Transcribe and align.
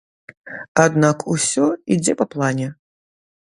Аднак 0.83 1.25
усё 1.33 1.67
ідзе 1.97 2.13
па 2.23 2.29
плане. 2.33 2.67